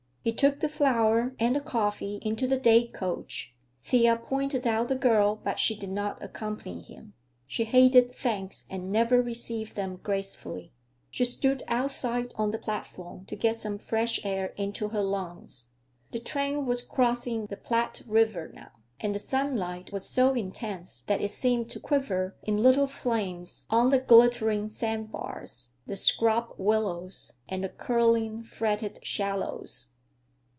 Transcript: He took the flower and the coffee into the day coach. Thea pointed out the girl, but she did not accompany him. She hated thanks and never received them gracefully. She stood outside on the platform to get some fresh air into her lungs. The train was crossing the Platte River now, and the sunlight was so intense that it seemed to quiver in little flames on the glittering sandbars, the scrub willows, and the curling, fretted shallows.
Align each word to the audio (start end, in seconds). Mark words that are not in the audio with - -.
He 0.23 0.31
took 0.31 0.59
the 0.59 0.69
flower 0.69 1.33
and 1.39 1.55
the 1.55 1.59
coffee 1.59 2.19
into 2.21 2.45
the 2.45 2.59
day 2.59 2.85
coach. 2.85 3.55
Thea 3.81 4.17
pointed 4.17 4.67
out 4.67 4.87
the 4.89 4.95
girl, 4.95 5.41
but 5.43 5.57
she 5.57 5.73
did 5.75 5.89
not 5.89 6.21
accompany 6.21 6.83
him. 6.83 7.15
She 7.47 7.63
hated 7.63 8.11
thanks 8.11 8.65
and 8.69 8.91
never 8.91 9.19
received 9.19 9.73
them 9.73 9.95
gracefully. 10.03 10.73
She 11.09 11.25
stood 11.25 11.63
outside 11.67 12.35
on 12.37 12.51
the 12.51 12.59
platform 12.59 13.25
to 13.25 13.35
get 13.35 13.55
some 13.55 13.79
fresh 13.79 14.23
air 14.23 14.53
into 14.57 14.89
her 14.89 15.01
lungs. 15.01 15.69
The 16.11 16.19
train 16.19 16.67
was 16.67 16.83
crossing 16.83 17.47
the 17.47 17.57
Platte 17.57 18.03
River 18.05 18.51
now, 18.53 18.73
and 18.99 19.15
the 19.15 19.19
sunlight 19.19 19.91
was 19.91 20.07
so 20.07 20.35
intense 20.35 21.01
that 21.01 21.19
it 21.21 21.31
seemed 21.31 21.67
to 21.71 21.79
quiver 21.79 22.35
in 22.43 22.57
little 22.61 22.85
flames 22.85 23.65
on 23.71 23.89
the 23.89 23.97
glittering 23.97 24.69
sandbars, 24.69 25.71
the 25.87 25.95
scrub 25.97 26.53
willows, 26.59 27.31
and 27.49 27.63
the 27.63 27.69
curling, 27.69 28.43
fretted 28.43 28.99
shallows. 29.01 29.87